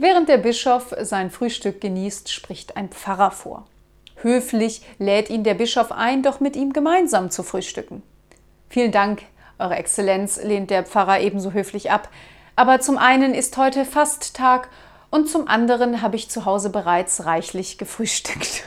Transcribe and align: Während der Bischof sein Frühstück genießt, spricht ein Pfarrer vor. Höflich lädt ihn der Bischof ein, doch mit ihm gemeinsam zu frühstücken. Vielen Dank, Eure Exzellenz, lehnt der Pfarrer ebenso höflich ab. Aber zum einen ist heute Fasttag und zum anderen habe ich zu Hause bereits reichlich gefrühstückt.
Während 0.00 0.28
der 0.28 0.38
Bischof 0.38 0.94
sein 1.00 1.28
Frühstück 1.28 1.80
genießt, 1.80 2.32
spricht 2.32 2.76
ein 2.76 2.88
Pfarrer 2.88 3.32
vor. 3.32 3.66
Höflich 4.22 4.82
lädt 5.00 5.28
ihn 5.28 5.42
der 5.42 5.54
Bischof 5.54 5.90
ein, 5.90 6.22
doch 6.22 6.38
mit 6.38 6.54
ihm 6.54 6.72
gemeinsam 6.72 7.32
zu 7.32 7.42
frühstücken. 7.42 8.04
Vielen 8.68 8.92
Dank, 8.92 9.22
Eure 9.58 9.74
Exzellenz, 9.74 10.40
lehnt 10.40 10.70
der 10.70 10.84
Pfarrer 10.84 11.18
ebenso 11.20 11.52
höflich 11.52 11.90
ab. 11.90 12.08
Aber 12.54 12.78
zum 12.78 12.96
einen 12.96 13.34
ist 13.34 13.56
heute 13.56 13.84
Fasttag 13.84 14.68
und 15.10 15.28
zum 15.28 15.48
anderen 15.48 16.00
habe 16.00 16.14
ich 16.14 16.30
zu 16.30 16.44
Hause 16.44 16.70
bereits 16.70 17.24
reichlich 17.24 17.76
gefrühstückt. 17.76 18.62